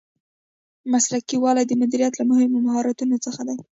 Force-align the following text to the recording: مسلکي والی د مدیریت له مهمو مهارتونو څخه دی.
مسلکي 0.91 1.37
والی 1.39 1.63
د 1.67 1.71
مدیریت 1.81 2.13
له 2.17 2.23
مهمو 2.31 2.57
مهارتونو 2.65 3.15
څخه 3.25 3.41
دی. 3.47 3.57